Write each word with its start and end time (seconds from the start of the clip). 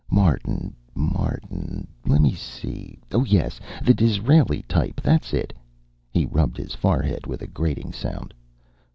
Martin, 0.09 0.75
Martin? 0.95 1.87
Let 2.07 2.21
me 2.21 2.33
see 2.33 2.97
oh 3.11 3.23
yes, 3.23 3.59
the 3.83 3.93
Disraeli 3.93 4.63
type, 4.63 4.99
that's 4.99 5.31
it." 5.31 5.53
He 6.09 6.25
rubbed 6.25 6.57
his 6.57 6.73
forehead 6.73 7.27
with 7.27 7.43
a 7.43 7.47
grating 7.47 7.93
sound. 7.93 8.33